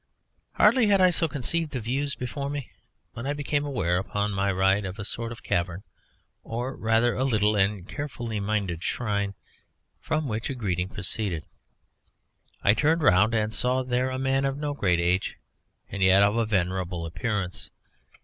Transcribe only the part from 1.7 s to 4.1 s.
the view before me when I became aware,